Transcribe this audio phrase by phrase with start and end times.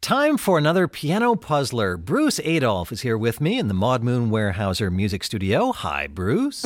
[0.00, 1.96] Time for another piano puzzler.
[1.96, 5.72] Bruce Adolphe is here with me in the Maud Moon Weyerhaeuser Music Studio.
[5.72, 6.62] Hi, Bruce.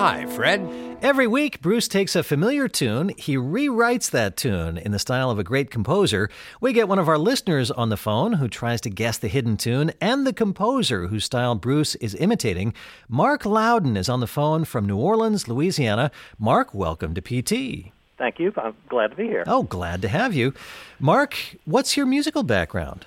[0.00, 0.98] Hi, Fred.
[1.00, 5.38] Every week, Bruce takes a familiar tune, he rewrites that tune in the style of
[5.38, 6.28] a great composer.
[6.60, 9.56] We get one of our listeners on the phone who tries to guess the hidden
[9.56, 12.74] tune and the composer whose style Bruce is imitating.
[13.08, 16.10] Marc Loudon is on the phone from New Orleans, Louisiana.
[16.36, 17.93] Marc, welcome to PT.
[18.16, 18.52] Thank you.
[18.56, 19.44] I'm glad to be here.
[19.46, 20.54] Oh, glad to have you.
[21.00, 23.06] Marc, what's your musical background?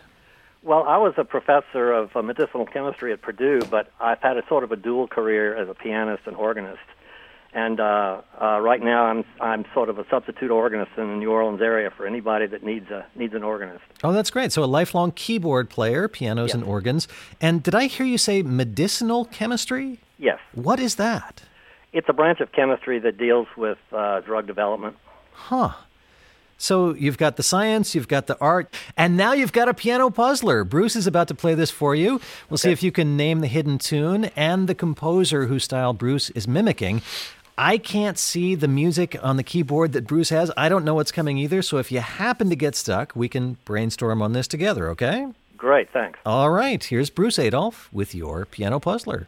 [0.64, 4.46] Well, I was a professor of uh, medicinal chemistry at Purdue, but I've had a
[4.50, 6.82] sort of a dual career as a pianist and organist.
[7.54, 11.32] And uh, uh, right now, I'm I'm sort of a substitute organist in the New
[11.32, 13.86] Orleans area for anybody that needs a needs an organist.
[14.04, 14.52] Oh, that's great.
[14.52, 16.56] So a lifelong keyboard player, pianos Yes.
[16.56, 17.08] and organs.
[17.40, 20.00] And did I hear you say medicinal chemistry?
[20.20, 21.44] Yes, What is that?
[21.94, 24.98] It's a branch of chemistry that deals with uh, drug development.
[25.34, 25.74] Huh.
[26.58, 30.10] So you've got the science, you've got the art, and now you've got a piano
[30.10, 30.64] puzzler.
[30.64, 32.20] Bruce is about to play this for you.
[32.50, 36.32] We'll see if you can name the hidden tune and the composer whose style Bruce
[36.32, 37.04] is mimicking.
[37.60, 40.52] I can't see the music on the keyboard that Bruce has.
[40.58, 41.62] I don't know what's coming either.
[41.62, 45.28] So if you happen to get stuck, we can brainstorm on this together, okay?
[45.58, 46.20] Great, thanks.
[46.26, 49.28] All right, here's Bruce Adolphe with your piano puzzler.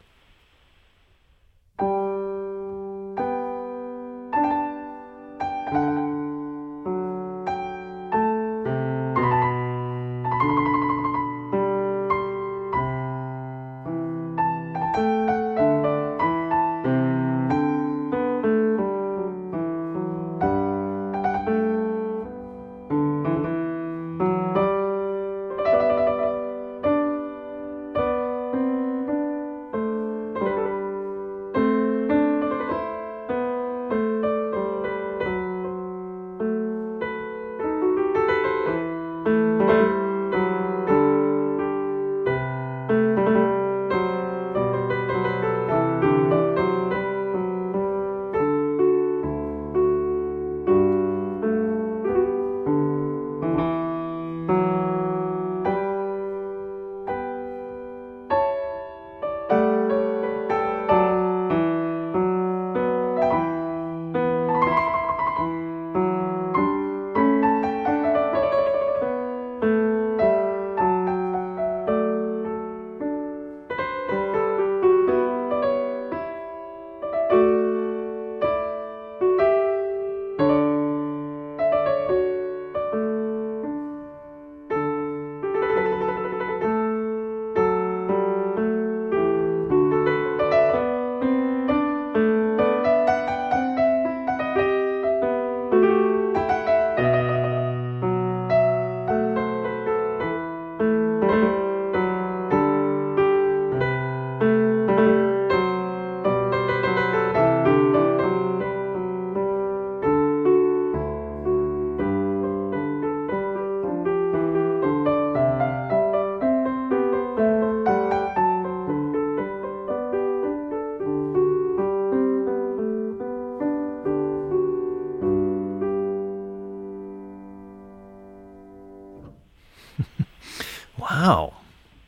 [131.10, 131.54] Wow.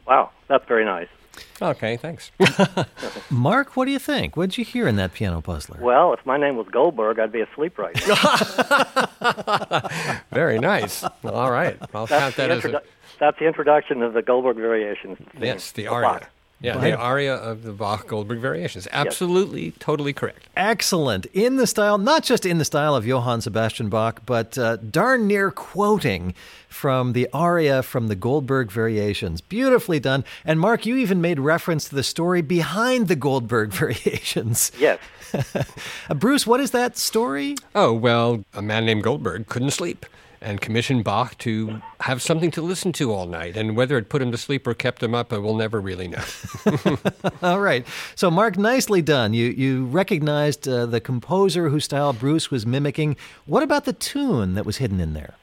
[0.06, 1.08] Wow, that's very nice.
[1.60, 2.30] Okay, thanks.
[3.30, 4.36] Marc, what do you think?
[4.36, 5.78] What did you hear in that piano puzzler?
[5.80, 9.88] Well, if my name was Goldberg, I'd be asleep right now.
[10.32, 11.04] Very nice.
[11.24, 11.78] All right.
[11.94, 12.82] I'll That's count the, that as a,
[13.18, 15.18] that's the introduction of the Goldberg Variations.
[15.18, 15.92] theme, yes, the Bach.
[15.94, 16.28] aria.
[16.62, 18.86] Yeah, the aria of the Bach Goldberg variations.
[18.92, 20.46] Absolutely, totally correct.
[20.56, 21.26] Excellent.
[21.26, 25.26] In the style, not just in the style of Johann Sebastian Bach, but uh, darn
[25.26, 26.34] near quoting
[26.68, 29.40] from the aria from the Goldberg Variations.
[29.40, 30.24] Beautifully done.
[30.44, 34.70] And Marc, you even made reference to the story behind the Goldberg Variations.
[34.78, 34.98] Yes.
[36.10, 37.54] Uh, Bruce, what is that story?
[37.74, 40.04] Oh, well, a man named Goldberg couldn't sleep
[40.42, 43.56] and commissioned Bach to have something to listen to all night.
[43.56, 46.08] And whether it put him to sleep or kept him up, uh, we'll never really
[46.08, 46.22] know.
[47.42, 47.86] All right.
[48.14, 49.34] So, Marc, nicely done.
[49.34, 53.16] You you recognized uh, the composer whose style Bruce was mimicking.
[53.46, 55.34] What about the tune that was hidden in there?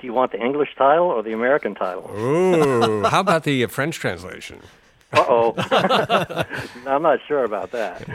[0.00, 2.08] Do you want the English title or the American title?
[2.16, 4.60] Ooh, how about the uh, French translation?
[5.12, 5.54] Uh oh.
[6.86, 8.06] I'm not sure about that.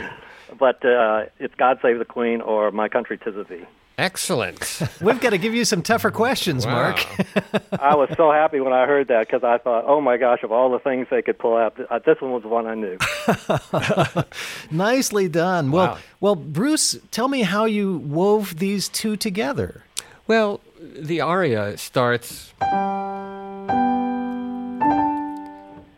[0.58, 3.66] But uh, it's God Save the Queen or My Country Tis of Thee.
[3.98, 4.82] Excellent.
[5.02, 6.74] We've got to give you some tougher questions, wow.
[6.74, 7.06] Marc.
[7.80, 10.52] I was so happy when I heard that because I thought, oh my gosh, of
[10.52, 12.98] all the things they could pull out, uh, this one was the one I knew.
[14.72, 15.70] Nicely done.
[15.72, 15.86] Wow.
[15.86, 19.84] Well, well, Bruce, tell me how you wove these two together.
[20.26, 22.54] Well, the aria starts.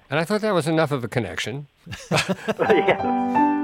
[0.08, 1.68] And I thought that was enough of a connection.
[2.12, 3.55] yes.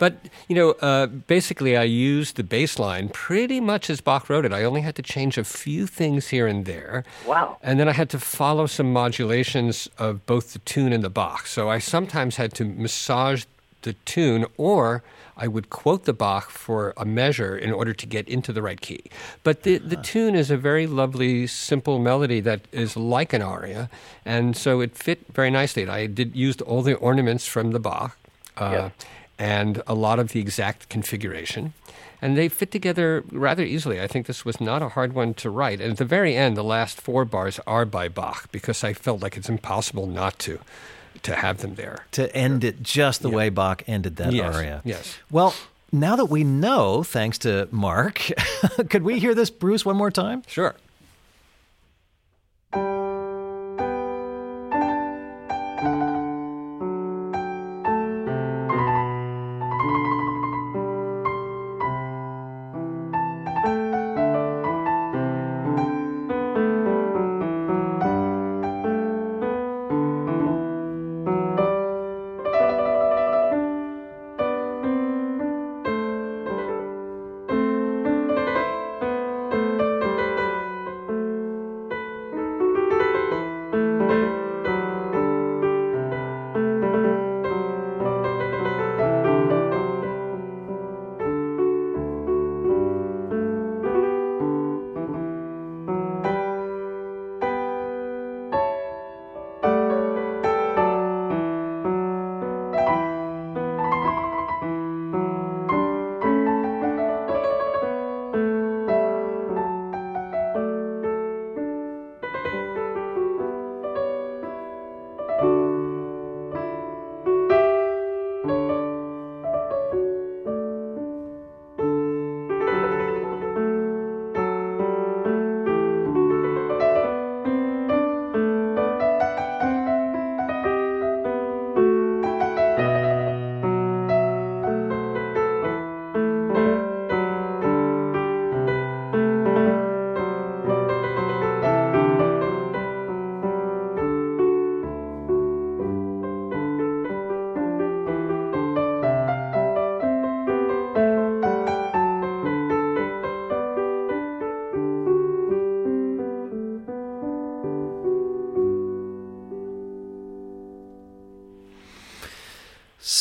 [0.00, 0.14] But,
[0.48, 4.52] you know, uh, basically, I used the bass line pretty much as Bach wrote it.
[4.52, 7.04] I only had to change a few things here and there.
[7.26, 7.58] Wow.
[7.62, 11.46] And then I had to follow some modulations of both the tune and the Bach.
[11.46, 13.44] So I sometimes had to massage
[13.82, 15.02] the tune or
[15.36, 18.80] I would quote the Bach for a measure in order to get into the right
[18.80, 19.02] key.
[19.42, 23.88] But the, the tune is a very lovely, simple melody that is like an aria,
[24.24, 25.82] and so it fit very nicely.
[25.82, 28.18] And I did used all the ornaments from the Bach.
[28.56, 28.90] Uh, Yeah.
[29.40, 31.72] And a lot of the exact configuration.
[32.22, 33.98] And they fit together rather easily.
[34.00, 35.80] I think this was not a hard one to write.
[35.80, 39.22] And at the very end, the last four bars are by Bach because I felt
[39.22, 40.58] like it's impossible not to
[41.22, 42.04] to have them there.
[42.12, 44.80] To end it just the way Bach ended that Yes, aria.
[44.84, 45.18] yes.
[45.30, 45.54] Well,
[45.92, 48.20] now that we know, thanks to Marc,
[48.90, 50.42] could we hear this, Bruce, one more time?
[50.46, 50.74] Sure.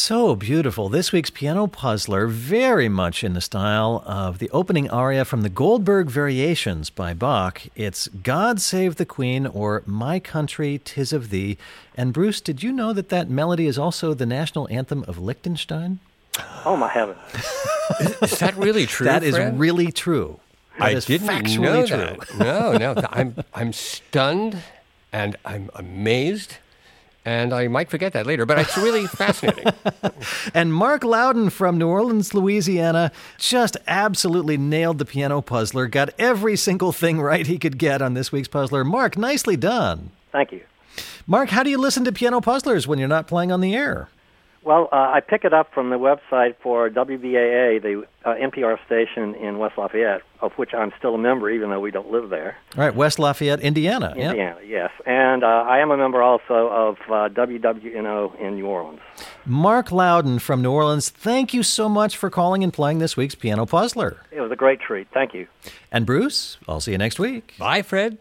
[0.09, 0.89] So beautiful.
[0.89, 5.49] This week's piano puzzler, very much in the style of the opening aria from the
[5.49, 7.61] Goldberg Variations by Bach.
[7.75, 11.59] It's God Save the Queen or My Country, Tis of Thee.
[11.93, 15.99] And Bruce, did you know that that melody is also the national anthem of Liechtenstein?
[16.65, 17.19] Oh my heavens!
[18.23, 19.05] Is that really true?
[19.05, 19.59] That is Fred?
[19.59, 20.39] really true.
[20.79, 21.97] That I didn't factually know true.
[21.97, 22.35] that.
[22.35, 23.03] No, no.
[23.11, 24.63] I'm I'm stunned
[25.13, 26.57] and I'm amazed.
[27.25, 29.71] And I might forget that later, but it's really fascinating.
[30.53, 36.55] And Marc Loudon from New Orleans, Louisiana, just absolutely nailed the piano puzzler, got every
[36.55, 38.83] single thing right he could get on this week's puzzler.
[38.83, 40.11] Marc, nicely done.
[40.31, 40.61] Thank you.
[41.27, 44.09] Marc, how do you listen to piano puzzlers when you're not playing on the air?
[44.69, 49.33] Well, uh, I pick it up from the website for WBAA, the uh, NPR station
[49.33, 52.55] in West Lafayette, of which I'm still a member, even though we don't live there.
[52.77, 54.13] All right, West Lafayette, Indiana.
[54.15, 54.29] Yep.
[54.29, 54.91] Indiana, yes.
[55.07, 58.99] And uh, I am a member also of uh, WWNO in New Orleans.
[59.43, 63.33] Marc Loudon from New Orleans, thank you so much for calling and playing this week's
[63.33, 64.21] piano puzzler.
[64.29, 65.07] It was a great treat.
[65.11, 65.47] Thank you.
[65.91, 67.55] And Bruce, I'll see you next week.
[67.57, 68.19] Bye, Fred.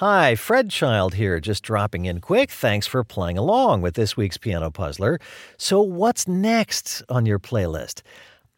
[0.00, 2.50] Hi, Fred Child here, just dropping in quick.
[2.50, 5.18] Thanks for playing along with this week's Piano Puzzler.
[5.58, 8.00] So, what's next on your playlist?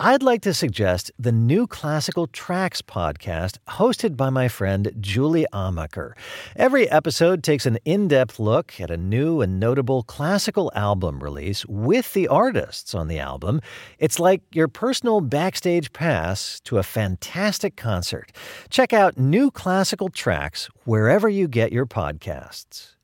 [0.05, 6.15] I'd like to suggest the new Classical Tracks podcast hosted by my friend Julie Amacker.
[6.57, 11.65] Every episode takes an in depth look at a new and notable classical album release
[11.67, 13.61] with the artists on the album.
[14.01, 18.33] It's like your personal backstage pass to a fantastic concert.
[18.71, 22.97] Check out New Classical Tracks wherever you get your podcasts.